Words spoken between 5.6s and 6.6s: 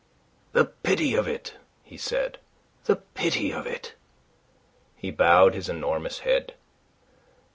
enormous head.